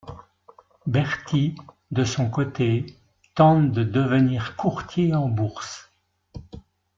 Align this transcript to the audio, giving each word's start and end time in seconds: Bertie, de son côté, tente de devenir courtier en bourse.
Bertie, 0.87 1.53
de 1.91 2.03
son 2.05 2.27
côté, 2.31 2.87
tente 3.35 3.71
de 3.71 3.83
devenir 3.83 4.55
courtier 4.55 5.13
en 5.13 5.29
bourse. 5.29 5.91